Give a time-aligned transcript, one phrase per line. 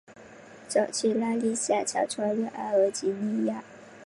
[0.67, 3.63] 早期拉力赛常穿越阿尔及利亚。